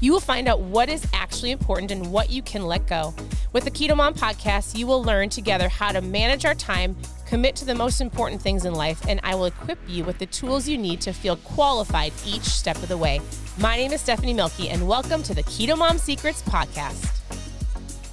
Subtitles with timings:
[0.00, 3.14] you will find out what is actually important and what you can let go.
[3.52, 6.96] With the Keto Mom podcast, you will learn together how to manage our time,
[7.26, 10.26] commit to the most important things in life, and I will equip you with the
[10.26, 13.20] tools you need to feel qualified each step of the way.
[13.58, 17.18] My name is Stephanie Mielke, and welcome to the Keto Mom Secrets podcast.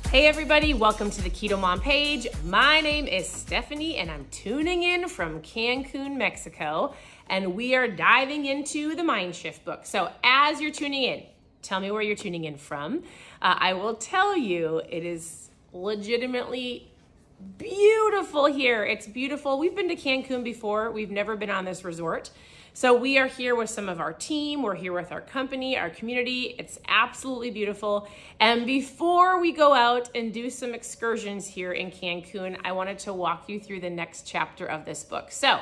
[0.10, 2.28] Hey, everybody, welcome to the Keto Mom page.
[2.44, 6.96] My name is Stephanie, and I'm tuning in from Cancun, Mexico,
[7.30, 9.86] and we are diving into the Mind Shift book.
[9.86, 11.24] So, as you're tuning in,
[11.68, 13.04] Tell me where you're tuning in from.
[13.42, 16.90] Uh, I will tell you, it is legitimately
[17.58, 18.86] beautiful here.
[18.86, 19.60] It's beautiful.
[19.60, 22.32] We've been to Cancun before, we've never been on this resort.
[22.74, 25.90] So we are here with some of our team, we're here with our company, our
[25.90, 26.56] community.
[26.58, 28.08] It's absolutely beautiful.
[28.40, 33.12] And before we go out and do some excursions here in Cancun, I wanted to
[33.12, 35.32] walk you through the next chapter of this book.
[35.32, 35.60] So,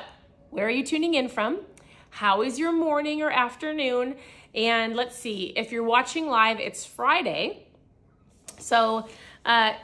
[0.50, 1.62] where are you tuning in from?
[2.10, 4.16] How is your morning or afternoon?
[4.54, 7.66] And let's see, if you're watching live, it's Friday.
[8.58, 9.06] So,
[9.44, 9.74] uh,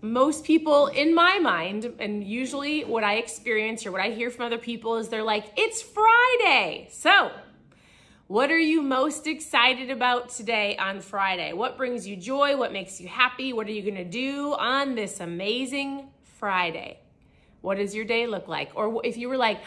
[0.00, 4.44] most people in my mind, and usually what I experience or what I hear from
[4.44, 6.88] other people is they're like, it's Friday.
[6.90, 7.30] So,
[8.26, 11.52] what are you most excited about today on Friday?
[11.52, 12.56] What brings you joy?
[12.56, 13.52] What makes you happy?
[13.52, 16.08] What are you going to do on this amazing
[16.38, 16.98] Friday?
[17.60, 18.72] What does your day look like?
[18.74, 19.60] Or if you were like,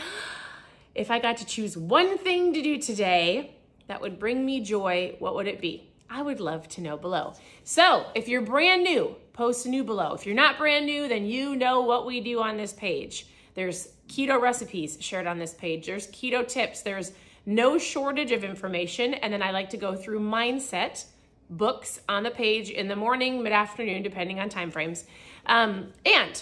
[0.97, 3.55] if I got to choose one thing to do today,
[3.87, 5.89] that would bring me joy, what would it be?
[6.09, 7.33] I would love to know below.
[7.63, 10.13] So if you're brand new, post new below.
[10.13, 13.27] If you're not brand new, then you know what we do on this page.
[13.53, 15.85] There's keto recipes shared on this page.
[15.85, 16.81] There's keto tips.
[16.81, 17.11] There's
[17.45, 19.13] no shortage of information.
[19.15, 21.05] And then I like to go through mindset
[21.49, 25.05] books on the page in the morning, mid-afternoon, depending on time frames.
[25.45, 26.41] Um, and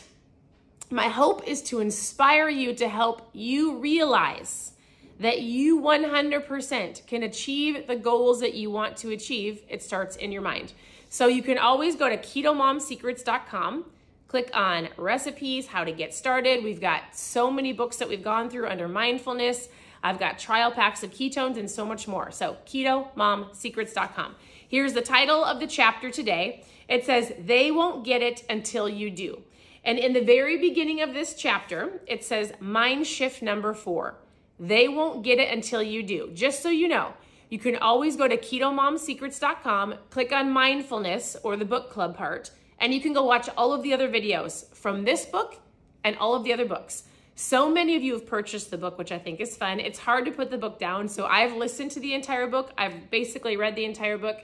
[0.91, 4.71] my hope is to inspire you to help you realize
[5.19, 10.31] that you 100% can achieve the goals that you want to achieve, it starts in
[10.31, 10.73] your mind.
[11.09, 13.85] So you can always go to ketomomsecrets.com,
[14.27, 16.63] click on recipes, how to get started.
[16.63, 19.69] We've got so many books that we've gone through under mindfulness.
[20.03, 22.31] I've got trial packs of ketones and so much more.
[22.31, 24.35] So ketomomsecrets.com.
[24.67, 26.65] Here's the title of the chapter today.
[26.89, 29.41] It says, They Won't Get It Until You Do.
[29.85, 34.15] And in the very beginning of this chapter, it says mind shift number four.
[34.59, 36.31] They won't get it until you do.
[36.33, 37.13] Just so you know,
[37.49, 42.93] you can always go to ketomomsecrets.com, click on mindfulness or the book club part, and
[42.93, 45.59] you can go watch all of the other videos from this book
[46.03, 47.03] and all of the other books.
[47.35, 49.79] So many of you have purchased the book, which I think is fun.
[49.79, 52.71] It's hard to put the book down, so I've listened to the entire book.
[52.77, 54.41] I've basically read the entire book,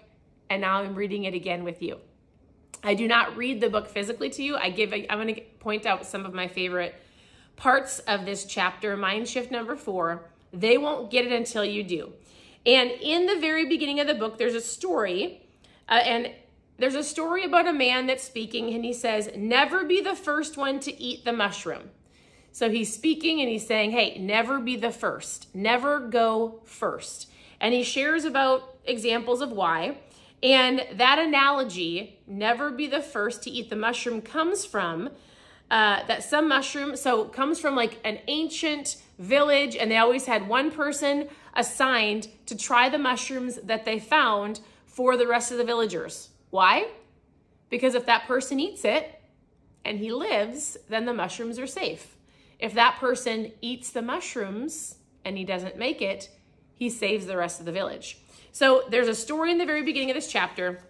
[0.50, 2.00] and now I'm reading it again with you.
[2.84, 4.58] I do not read the book physically to you.
[4.58, 4.94] I give.
[4.94, 6.96] I'm going to point out some of my favorite
[7.56, 12.12] parts of this chapter, mind shift number four, they won't get it until you do.
[12.66, 15.42] And in the very beginning of the book, there's a story,
[15.88, 16.32] uh, and
[16.78, 20.58] there's a story about a man that's speaking, and he says, Never be the first
[20.58, 21.92] one to eat the mushroom.
[22.52, 27.30] So he's speaking and he's saying, Hey, never be the first, never go first.
[27.60, 29.98] And he shares about examples of why.
[30.44, 35.10] And that analogy, never be the first to eat the mushroom, comes from
[35.70, 40.48] uh, that some mushroom, so comes from like an ancient village, and they always had
[40.48, 45.64] one person assigned to try the mushrooms that they found for the rest of the
[45.64, 46.30] villagers.
[46.50, 46.88] Why?
[47.70, 49.22] Because if that person eats it
[49.86, 52.18] and he lives, then the mushrooms are safe.
[52.60, 56.30] If that person eats the mushrooms and he doesn't make it,
[56.76, 58.21] he saves the rest of the village.
[58.52, 60.82] So there's a story in the very beginning of this chapter,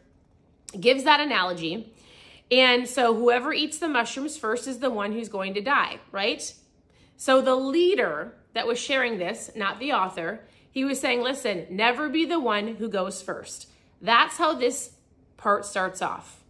[0.80, 1.94] gives that analogy.
[2.50, 6.53] And so whoever eats the mushrooms first is the one who's going to die, right?
[7.18, 10.41] So the leader that was sharing this, not the author,
[10.72, 13.68] he was saying, listen, never be the one who goes first.
[14.02, 14.94] That's how this
[15.38, 16.44] part starts off.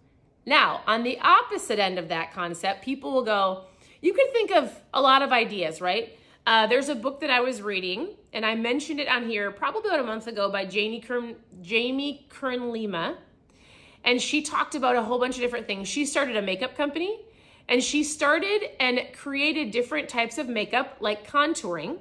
[0.45, 3.65] Now, on the opposite end of that concept, people will go,
[4.01, 6.17] you can think of a lot of ideas, right?
[6.45, 9.89] Uh, there's a book that I was reading, and I mentioned it on here probably
[9.89, 13.17] about a month ago by Jamie Kern, Jamie Kern Lima
[14.03, 15.87] and she talked about a whole bunch of different things.
[15.87, 17.19] She started a makeup company
[17.67, 21.99] and she started and created different types of makeup like contouring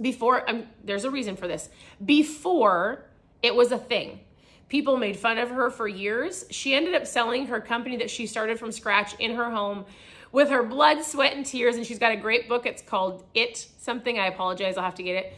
[0.00, 1.68] before um, there's a reason for this
[2.04, 3.06] before
[3.42, 4.20] it was a thing.
[4.68, 6.44] People made fun of her for years.
[6.50, 9.84] She ended up selling her company that she started from scratch in her home
[10.32, 11.76] with her blood, sweat, and tears.
[11.76, 12.66] And she's got a great book.
[12.66, 14.18] It's called It Something.
[14.18, 14.76] I apologize.
[14.76, 15.34] I'll have to get it.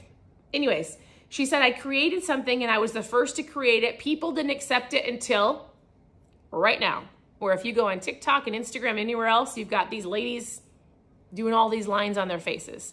[0.53, 0.99] Anyways,
[1.29, 3.99] she said, I created something and I was the first to create it.
[3.99, 5.71] People didn't accept it until
[6.51, 7.05] right now.
[7.41, 10.61] Or if you go on TikTok and Instagram, anywhere else, you've got these ladies
[11.35, 12.93] doing all these lines on their faces.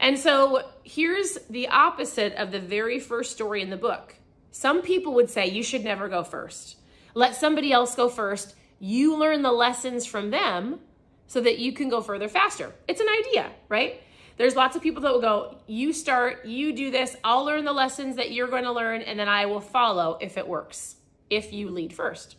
[0.00, 4.16] And so here's the opposite of the very first story in the book.
[4.50, 6.76] Some people would say you should never go first.
[7.14, 8.54] Let somebody else go first.
[8.80, 10.80] You learn the lessons from them
[11.26, 12.72] so that you can go further faster.
[12.86, 14.02] It's an idea, right?
[14.36, 17.72] There's lots of people that will go, you start, you do this, I'll learn the
[17.72, 20.96] lessons that you're going to learn, and then I will follow if it works,
[21.30, 22.36] if you lead first.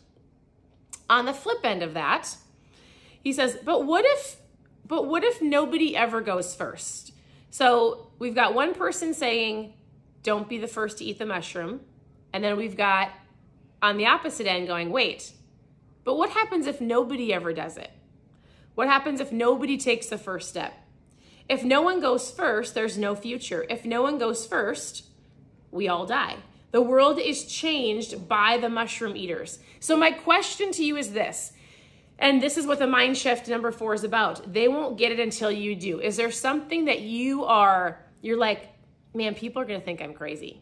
[1.08, 2.36] On the flip end of that,
[3.22, 4.36] he says, but what if,
[4.86, 7.12] but what if nobody ever goes first?
[7.50, 9.72] So we've got one person saying,
[10.22, 11.80] don't be the first to eat the mushroom.
[12.32, 13.10] And then we've got
[13.80, 15.32] on the opposite end going, wait,
[16.04, 17.90] but what happens if nobody ever does it?
[18.76, 20.74] What happens if nobody takes the first step?
[21.48, 23.64] If no one goes first, there's no future.
[23.70, 25.06] If no one goes first,
[25.70, 26.36] we all die.
[26.72, 29.60] The world is changed by the mushroom eaters.
[29.80, 31.54] So, my question to you is this,
[32.18, 34.52] and this is what the mind shift number four is about.
[34.52, 35.98] They won't get it until you do.
[36.00, 38.68] Is there something that you are, you're like,
[39.14, 40.60] man, people are gonna think I'm crazy?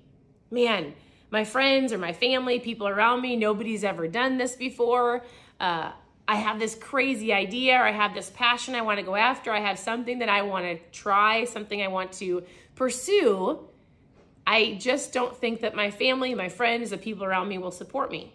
[0.52, 0.94] Man,
[1.32, 5.24] my friends or my family, people around me, nobody's ever done this before.
[5.58, 5.90] Uh,
[6.26, 9.52] I have this crazy idea, or I have this passion I want to go after,
[9.52, 12.44] I have something that I want to try, something I want to
[12.74, 13.68] pursue.
[14.46, 18.10] I just don't think that my family, my friends, the people around me will support
[18.10, 18.34] me.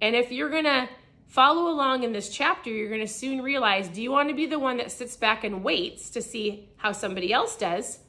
[0.00, 0.88] And if you're going to
[1.28, 4.46] follow along in this chapter, you're going to soon realize do you want to be
[4.46, 8.00] the one that sits back and waits to see how somebody else does?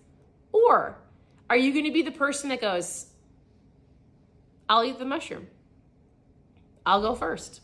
[0.51, 0.97] Or
[1.49, 3.07] are you going to be the person that goes,
[4.67, 5.47] I'll eat the mushroom?
[6.85, 7.61] I'll go first.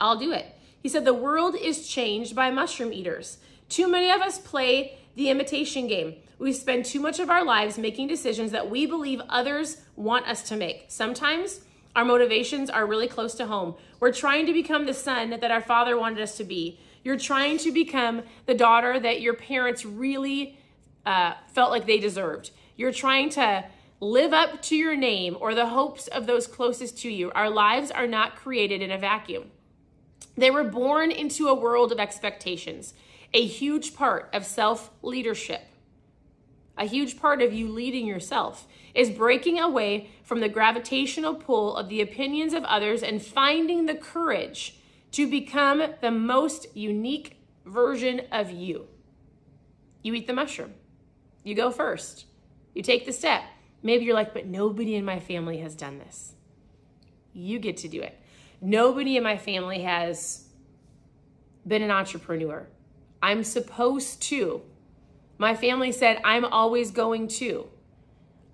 [0.00, 0.46] I'll do it.
[0.82, 3.38] He said, The world is changed by mushroom eaters.
[3.68, 6.16] Too many of us play the imitation game.
[6.38, 10.42] We spend too much of our lives making decisions that we believe others want us
[10.48, 10.86] to make.
[10.88, 11.60] Sometimes
[11.96, 13.76] our motivations are really close to home.
[14.00, 16.80] We're trying to become the son that our father wanted us to be.
[17.04, 20.58] You're trying to become the daughter that your parents really
[21.06, 22.50] uh, felt like they deserved.
[22.76, 23.64] You're trying to
[24.00, 27.30] live up to your name or the hopes of those closest to you.
[27.32, 29.50] Our lives are not created in a vacuum.
[30.36, 32.94] They were born into a world of expectations,
[33.32, 35.62] a huge part of self leadership.
[36.76, 41.88] A huge part of you leading yourself is breaking away from the gravitational pull of
[41.88, 44.76] the opinions of others and finding the courage
[45.12, 48.88] to become the most unique version of you.
[50.02, 50.74] You eat the mushroom.
[51.44, 52.26] You go first.
[52.74, 53.42] You take the step.
[53.82, 56.32] Maybe you're like, but nobody in my family has done this.
[57.32, 58.20] You get to do it.
[58.66, 60.46] Nobody in my family has
[61.66, 62.66] been an entrepreneur.
[63.22, 64.62] I'm supposed to.
[65.36, 67.68] My family said, I'm always going to.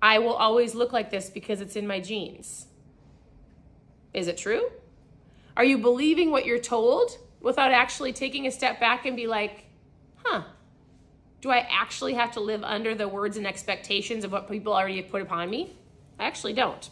[0.02, 2.66] I will always look like this because it's in my genes.
[4.12, 4.72] Is it true?
[5.56, 9.66] Are you believing what you're told without actually taking a step back and be like,
[10.24, 10.42] huh,
[11.40, 15.00] do I actually have to live under the words and expectations of what people already
[15.00, 15.76] have put upon me?
[16.18, 16.90] I actually don't.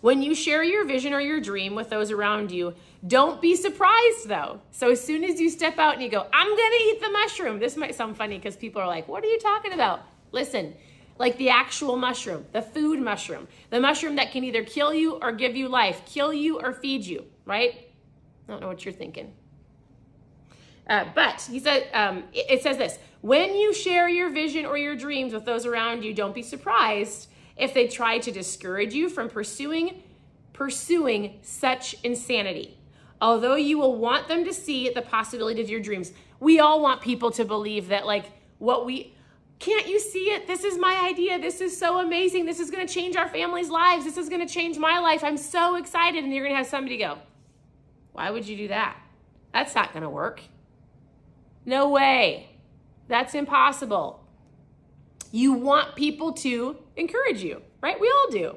[0.00, 2.74] When you share your vision or your dream with those around you,
[3.06, 4.60] don't be surprised though.
[4.70, 7.58] So as soon as you step out and you go, I'm gonna eat the mushroom,
[7.58, 10.00] this might sound funny because people are like, what are you talking about?
[10.32, 10.74] Listen,
[11.18, 15.32] like the actual mushroom, the food mushroom, the mushroom that can either kill you or
[15.32, 17.74] give you life, kill you or feed you, right?
[18.48, 19.34] I don't know what you're thinking.
[20.88, 24.78] Uh, but he said, um, it, it says this when you share your vision or
[24.78, 27.28] your dreams with those around you, don't be surprised
[27.60, 30.02] if they try to discourage you from pursuing
[30.52, 32.76] pursuing such insanity.
[33.18, 36.12] Although you will want them to see the possibility of your dreams.
[36.38, 38.26] We all want people to believe that like
[38.58, 39.14] what we
[39.58, 40.46] can't you see it?
[40.46, 41.38] This is my idea.
[41.38, 42.46] This is so amazing.
[42.46, 44.04] This is going to change our family's lives.
[44.04, 45.22] This is going to change my life.
[45.22, 46.24] I'm so excited.
[46.24, 47.18] And you're going to have somebody go,
[48.12, 48.96] Why would you do that?
[49.52, 50.40] That's not going to work.
[51.66, 52.50] No way.
[53.08, 54.24] That's impossible.
[55.30, 58.00] You want people to encourage you, right?
[58.00, 58.56] We all do.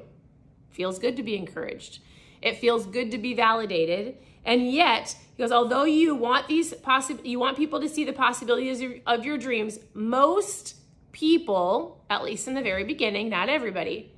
[0.70, 2.00] Feels good to be encouraged.
[2.42, 4.18] It feels good to be validated.
[4.44, 8.12] And yet, he goes, although you want these possi- you want people to see the
[8.12, 10.76] possibilities of your dreams, most
[11.12, 14.12] people, at least in the very beginning, not everybody,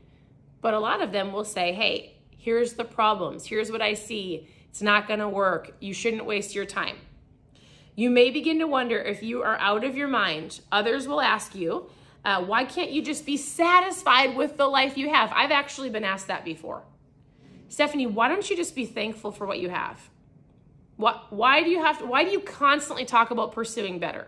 [0.60, 3.46] but a lot of them will say, hey, here's the problems.
[3.46, 4.48] Here's what I see.
[4.70, 5.74] It's not going to work.
[5.80, 6.96] You shouldn't waste your time.
[7.94, 10.60] You may begin to wonder if you are out of your mind.
[10.72, 11.88] Others will ask you,
[12.26, 15.30] uh, why can't you just be satisfied with the life you have?
[15.32, 16.82] I've actually been asked that before.
[17.68, 20.10] Stephanie, why don't you just be thankful for what you have?
[20.96, 24.26] Why, why do you have to, why do you constantly talk about pursuing better?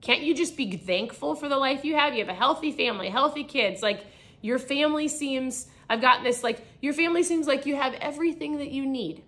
[0.00, 2.12] Can't you just be thankful for the life you have?
[2.12, 3.82] You have a healthy family, healthy kids.
[3.82, 4.04] Like
[4.40, 8.72] your family seems, I've gotten this, like your family seems like you have everything that
[8.72, 9.22] you need.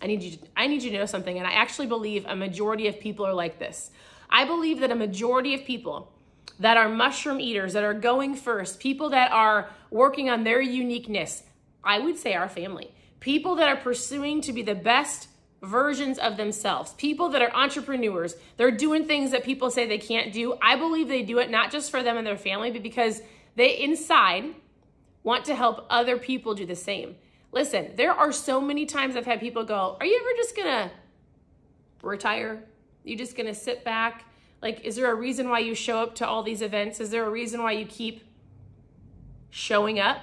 [0.00, 1.38] I need you to, I need you to know something.
[1.38, 3.92] And I actually believe a majority of people are like this.
[4.28, 6.12] I believe that a majority of people
[6.58, 11.42] that are mushroom eaters, that are going first, people that are working on their uniqueness,
[11.82, 12.94] I would say our family.
[13.20, 15.28] People that are pursuing to be the best
[15.62, 20.32] versions of themselves, people that are entrepreneurs, they're doing things that people say they can't
[20.32, 20.56] do.
[20.60, 23.22] I believe they do it not just for them and their family, but because
[23.54, 24.54] they inside
[25.22, 27.14] want to help other people do the same.
[27.52, 30.90] Listen, there are so many times I've had people go, Are you ever just gonna
[32.02, 32.64] retire?
[33.04, 34.24] You just gonna sit back?
[34.62, 37.00] Like, is there a reason why you show up to all these events?
[37.00, 38.22] Is there a reason why you keep
[39.50, 40.18] showing up?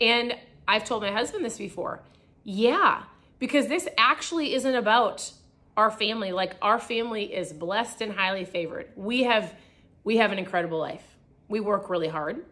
[0.00, 0.34] And
[0.66, 2.02] I've told my husband this before.
[2.42, 3.04] Yeah,
[3.38, 5.32] because this actually isn't about
[5.76, 6.32] our family.
[6.32, 8.88] Like our family is blessed and highly favored.
[8.96, 9.54] We have
[10.02, 11.16] we have an incredible life.
[11.48, 12.44] We work really hard.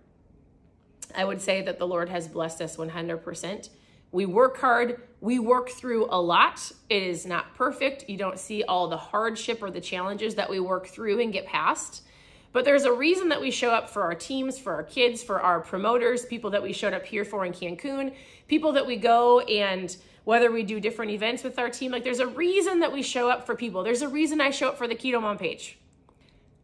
[1.15, 3.69] I would say that the Lord has blessed us 100%.
[4.17, 5.03] We work hard.
[5.21, 6.73] We work through a lot.
[6.89, 8.09] It is not perfect.
[8.09, 11.45] You don't see all the hardship or the challenges that we work through and get
[11.45, 12.03] past.
[12.51, 15.43] But there's a reason that we show up for our teams, for our kids, for
[15.43, 18.15] our promoters, people that we showed up here for in Cancun,
[18.49, 19.95] people that we go and
[20.25, 23.29] whether we do different events with our team, like there's a reason that we show
[23.29, 23.83] up for people.
[23.83, 25.79] There's a reason I show up for the Keto Mom page.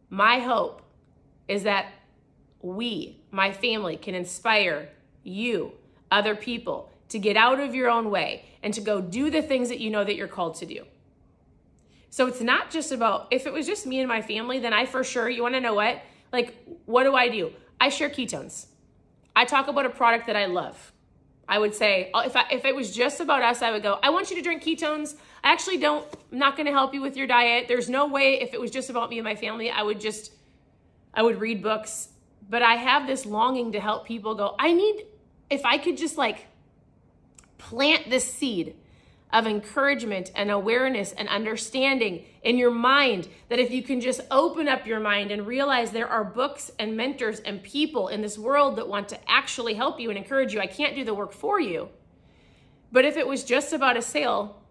[0.09, 0.81] My hope
[1.47, 1.93] is that
[2.63, 4.89] we, my family, can inspire
[5.21, 5.73] you,
[6.09, 9.69] other people, to get out of your own way and to go do the things
[9.69, 10.83] that you know that you're called to do.
[12.09, 14.87] So it's not just about, if it was just me and my family, then I
[14.87, 16.01] for sure, you wanna know what?
[16.31, 16.55] Like,
[16.85, 17.53] what do I do?
[17.79, 18.65] I share ketones.
[19.35, 20.91] I talk about a product that I love.
[21.47, 23.99] I would say, uh, if, I, if it was just about us, I would go,
[24.01, 25.13] I want you to drink ketones.
[25.43, 27.67] I actually don't, I'm not gonna help you with your diet.
[27.67, 30.31] There's no way, if it was just about me and my family, I would just,
[31.13, 32.09] I would read books.
[32.49, 35.05] But I have this longing to help people go, I need,
[35.51, 36.47] if I could just like
[37.57, 38.75] plant this seed
[39.31, 44.67] of encouragement and awareness and understanding in your mind that if you can just open
[44.67, 48.75] up your mind and realize there are books and mentors and people in this world
[48.75, 51.59] that want to actually help you and encourage you, I can't do the work for
[51.59, 51.89] you.
[52.91, 54.61] But if it was just about a sale,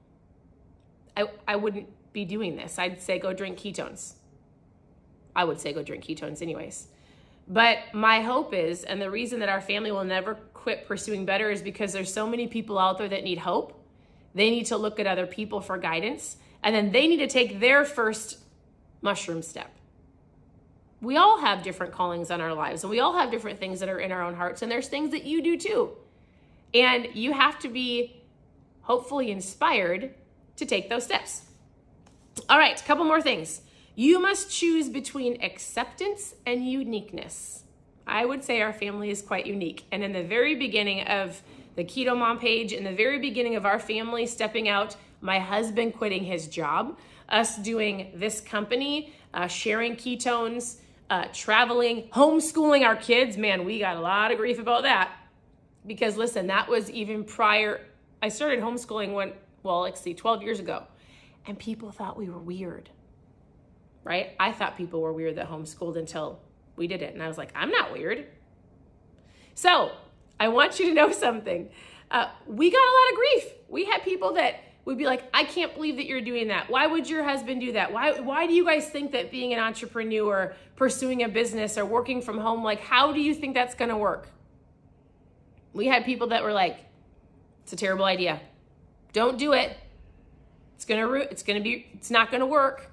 [1.16, 2.78] I, I wouldn't be doing this.
[2.78, 4.14] I'd say go drink ketones.
[5.34, 6.86] I would say go drink ketones, anyways.
[7.48, 11.50] But my hope is, and the reason that our family will never quit pursuing better
[11.50, 13.82] is because there's so many people out there that need hope
[14.34, 17.60] they need to look at other people for guidance, and then they need to take
[17.60, 18.38] their first
[19.00, 19.70] mushroom step.
[21.00, 23.88] We all have different callings on our lives, and we all have different things that
[23.88, 25.90] are in our own hearts, and there's things that you do too.
[26.72, 28.22] And you have to be
[28.82, 30.14] hopefully inspired
[30.56, 31.42] to take those steps.
[32.48, 33.60] All right, couple more things.
[33.94, 37.64] You must choose between acceptance and uniqueness.
[38.06, 39.84] I would say our family is quite unique.
[39.92, 41.42] And in the very beginning of
[41.76, 45.94] the Keto Mom page in the very beginning of our family stepping out, my husband
[45.94, 50.78] quitting his job, us doing this company, uh, sharing ketones,
[51.10, 53.36] uh, traveling, homeschooling our kids.
[53.36, 55.12] Man, we got a lot of grief about that.
[55.86, 57.80] Because listen, that was even prior.
[58.22, 59.32] I started homeschooling when,
[59.62, 60.84] well, let's see, 12 years ago.
[61.46, 62.88] And people thought we were weird,
[64.04, 64.30] right?
[64.38, 66.40] I thought people were weird that homeschooled until
[66.76, 67.14] we did it.
[67.14, 68.26] And I was like, I'm not weird.
[69.54, 69.92] So
[70.40, 71.70] I want you to know something.
[72.10, 73.54] Uh, we got a lot of grief.
[73.68, 76.68] We had people that would be like, I can't believe that you're doing that.
[76.68, 77.92] Why would your husband do that?
[77.92, 82.20] Why, why do you guys think that being an entrepreneur, pursuing a business, or working
[82.20, 84.28] from home, like, how do you think that's gonna work?
[85.72, 86.78] We had people that were like,
[87.62, 88.40] it's a terrible idea.
[89.12, 89.76] Don't do it.
[90.74, 92.90] It's gonna, it's gonna be, it's not gonna work.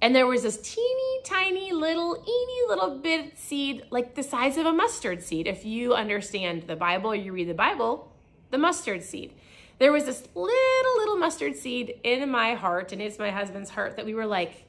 [0.00, 4.66] And there was this teeny tiny little, eeny little bit seed, like the size of
[4.66, 5.46] a mustard seed.
[5.48, 8.12] If you understand the Bible you read the Bible,
[8.50, 9.34] the mustard seed.
[9.78, 13.96] There was this little, little mustard seed in my heart, and it's my husband's heart,
[13.96, 14.64] that we were like,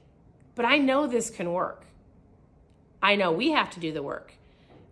[0.56, 1.86] but I know this can work.
[3.02, 4.34] I know we have to do the work,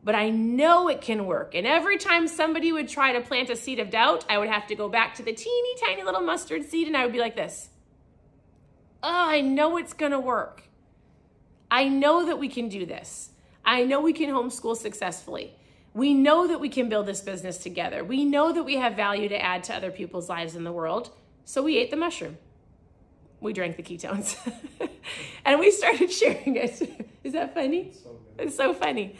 [0.03, 1.53] but I know it can work.
[1.53, 4.65] And every time somebody would try to plant a seed of doubt, I would have
[4.67, 7.35] to go back to the teeny tiny little mustard seed, and I would be like
[7.35, 7.69] this
[9.03, 10.63] oh, I know it's going to work.
[11.69, 13.29] I know that we can do this.
[13.65, 15.53] I know we can homeschool successfully.
[15.93, 18.03] We know that we can build this business together.
[18.03, 21.11] We know that we have value to add to other people's lives in the world.
[21.43, 22.37] So we ate the mushroom.
[23.41, 24.37] We drank the ketones.
[25.45, 26.81] and we started sharing it.
[27.23, 27.91] Is that funny?
[28.03, 29.15] So it's so funny.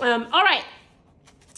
[0.00, 0.64] Um, all right.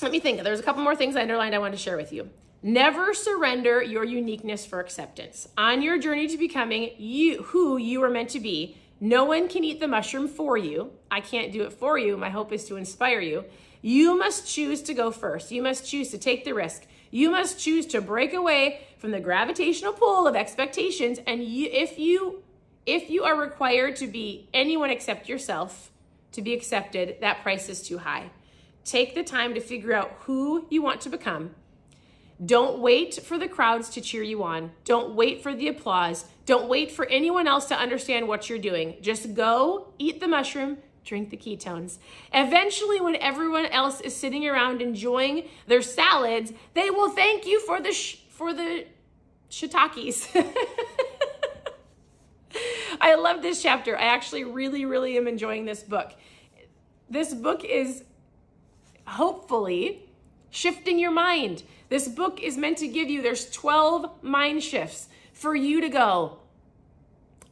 [0.02, 0.42] Let me think.
[0.42, 2.28] There's a couple more things I underlined I want to share with you.
[2.62, 5.48] Never surrender your uniqueness for acceptance.
[5.56, 9.62] On your journey to becoming you who you are meant to be, no one can
[9.62, 10.92] eat the mushroom for you.
[11.10, 12.16] I can't do it for you.
[12.16, 13.44] My hope is to inspire you.
[13.82, 15.52] You must choose to go first.
[15.52, 16.86] You must choose to take the risk.
[17.10, 21.98] You must choose to break away from the gravitational pull of expectations and you, if
[21.98, 22.42] you
[22.86, 25.90] if you are required to be anyone except yourself
[26.32, 28.30] to be accepted, that price is too high.
[28.84, 31.54] Take the time to figure out who you want to become
[32.44, 34.72] don't wait for the crowds to cheer you on.
[34.84, 36.26] Don't wait for the applause.
[36.44, 38.96] Don't wait for anyone else to understand what you're doing.
[39.00, 41.96] Just go, eat the mushroom, drink the ketones.
[42.34, 47.80] Eventually, when everyone else is sitting around enjoying their salads, they will thank you for
[47.80, 48.84] the sh- for the
[49.50, 50.28] shiitakes.
[53.00, 53.96] I love this chapter.
[53.96, 56.12] I actually really, really am enjoying this book.
[57.08, 58.04] This book is
[59.06, 60.10] hopefully
[60.50, 65.54] shifting your mind this book is meant to give you, there's 12 mind shifts for
[65.54, 66.38] you to go,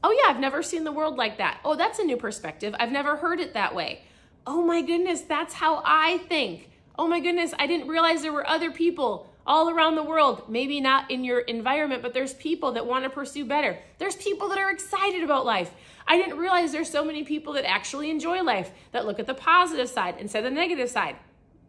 [0.02, 1.60] oh yeah, I've never seen the world like that.
[1.64, 2.74] Oh, that's a new perspective.
[2.78, 4.02] I've never heard it that way.
[4.46, 6.70] Oh my goodness, that's how I think.
[6.98, 10.48] Oh my goodness, I didn't realize there were other people all around the world.
[10.48, 13.78] Maybe not in your environment, but there's people that want to pursue better.
[13.98, 15.70] There's people that are excited about life.
[16.06, 19.34] I didn't realize there's so many people that actually enjoy life, that look at the
[19.34, 21.16] positive side instead of the negative side.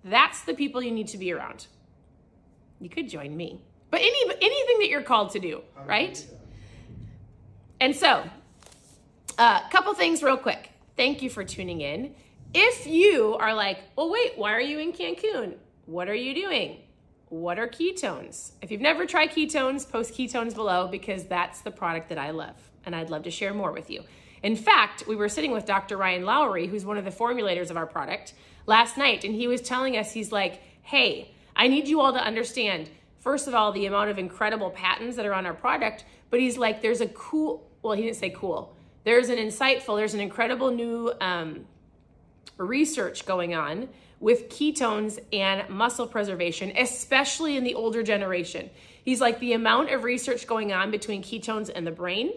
[0.03, 1.67] That's the people you need to be around
[2.85, 3.59] you could join me.
[3.89, 6.23] But any anything that you're called to do, right?
[7.81, 8.23] And so,
[9.39, 10.69] a uh, couple things real quick.
[10.95, 12.13] Thank you for tuning in.
[12.53, 15.55] If you are like, oh, wait, why are you in Cancun?
[15.87, 16.77] What are you doing?
[17.29, 18.51] What are ketones?
[18.61, 22.55] If you've never tried ketones, post ketones below because that's the product that I love
[22.85, 24.03] and I'd love to share more with you.
[24.43, 25.97] In fact, we were sitting with Dr.
[25.97, 28.35] Ryan Lowery, who's one of the formulators of our product,
[28.67, 32.19] last night, and he was telling us, he's like, hey, I need you all to
[32.23, 36.39] understand, first of all, the amount of incredible patents that are on our product, but
[36.39, 38.75] he's like, there's a cool, well, he didn't say cool.
[39.03, 41.65] There's an insightful, there's an incredible new um,
[42.57, 43.89] research going on
[44.19, 48.69] with ketones and muscle preservation, especially in the older generation.
[49.03, 52.31] He's like, the amount of research going on between ketones and the brain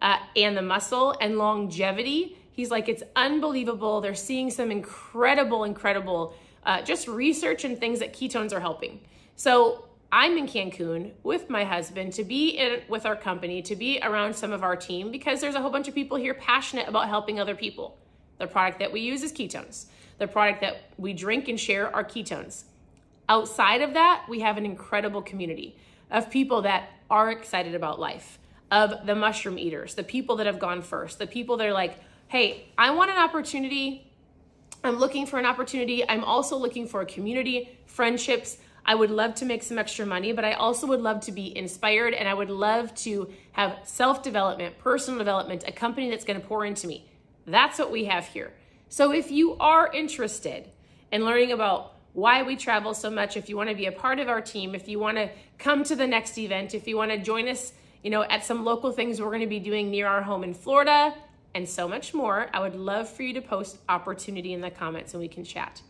[0.00, 4.00] uh, and the muscle and longevity, he's like, it's unbelievable.
[4.00, 9.00] They're seeing some incredible, incredible uh, just research and things that ketones are helping.
[9.36, 14.00] So I'm in Cancun with my husband to be in with our company, to be
[14.02, 17.08] around some of our team because there's a whole bunch of people here passionate about
[17.08, 17.98] helping other people.
[18.38, 19.86] The product that we use is ketones.
[20.18, 22.64] The product that we drink and share are ketones.
[23.28, 25.76] Outside of that, we have an incredible community
[26.10, 28.38] of people that are excited about life,
[28.70, 31.98] of the mushroom eaters, the people that have gone first, the people that are like,
[32.28, 34.07] hey, I want an opportunity
[34.84, 36.08] I'm looking for an opportunity.
[36.08, 38.58] I'm also looking for a community, friendships.
[38.84, 41.56] I would love to make some extra money, but I also would love to be
[41.56, 46.40] inspired and I would love to have self development, personal development, a company that's going
[46.40, 47.06] to pour into me.
[47.46, 48.52] That's what we have here.
[48.88, 50.70] So if you are interested
[51.12, 54.18] in learning about why we travel so much, if you want to be a part
[54.20, 57.10] of our team, if you want to come to the next event, if you want
[57.10, 60.06] to join us, you know, at some local things we're going to be doing near
[60.06, 61.14] our home in Florida,
[61.54, 65.14] and so much more, I would love for you to post opportunity in the comments
[65.14, 65.82] and we can chat.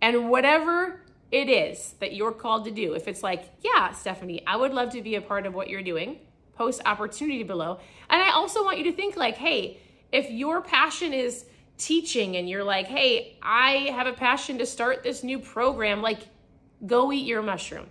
[0.00, 1.00] And whatever
[1.30, 4.90] it is that you're called to do, if it's like, yeah, Stephanie, I would love
[4.90, 6.18] to be a part of what you're doing,
[6.54, 7.78] post opportunity below.
[8.10, 9.80] And I also want you to think like, hey,
[10.12, 11.46] if your passion is
[11.78, 16.20] teaching and you're like, hey, I have a passion to start this new program, like
[16.84, 17.86] go eat your mushroom.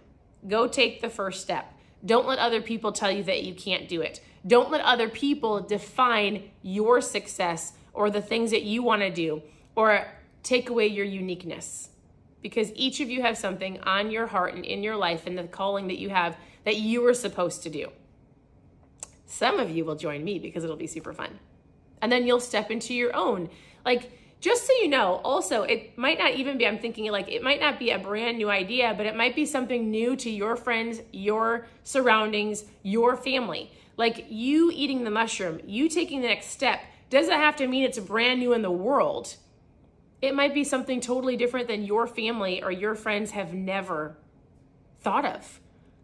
[0.48, 1.74] Go take the first step.
[2.06, 4.22] Don't let other people tell you that you can't do it.
[4.46, 9.42] Don't let other people define your success or the things that you want to do
[9.76, 10.08] or
[10.44, 11.90] take away your uniqueness.
[12.42, 15.44] Because each of you have something on your heart and in your life and the
[15.44, 17.92] calling that you have that you are supposed to do.
[19.28, 21.40] Some of you will join me because it'll be super fun.
[22.02, 23.50] And then you'll step into your own.
[23.86, 27.44] Like, just so you know, also, it might not even be, I'm thinking like, it
[27.44, 30.56] might not be a brand new idea, but it might be something new to your
[30.56, 33.72] friends, your surroundings, your family.
[34.02, 38.00] Like you eating the mushroom, you taking the next step, doesn't have to mean it's
[38.00, 39.36] brand new in the world.
[40.24, 44.18] It might be something totally different than your family or your friends have never
[45.02, 45.60] thought of.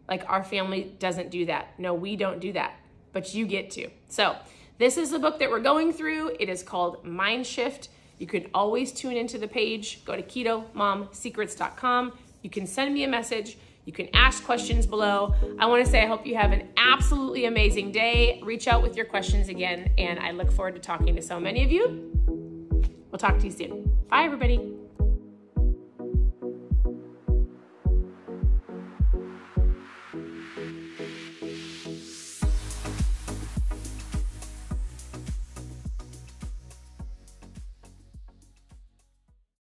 [0.08, 1.76] Like our family doesn't do that.
[1.76, 2.74] No, we don't do that,
[3.12, 3.88] but you get to.
[4.08, 4.36] So,
[4.78, 6.36] this is the book that we're going through.
[6.38, 7.88] It is called Mind Shift.
[8.18, 10.04] You can always tune into the page.
[10.04, 12.12] Go to ketomomsecrets.com.
[12.42, 13.58] You can send me a message.
[13.88, 15.34] You can ask questions below.
[15.58, 18.38] I want to say I hope you have an absolutely amazing day.
[18.44, 21.64] Reach out with your questions again, and I look forward to talking to so many
[21.64, 22.12] of you.
[23.10, 23.90] We'll talk to you soon.
[24.10, 24.77] Bye, everybody.